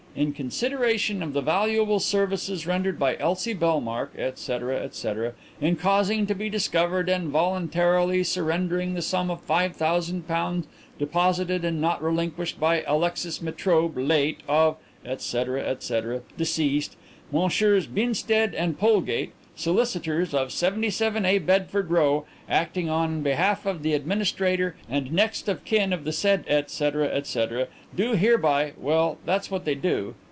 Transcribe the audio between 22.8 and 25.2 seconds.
on behalf of the administrator and